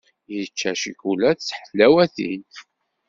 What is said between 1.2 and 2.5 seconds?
ed tḥelwatin.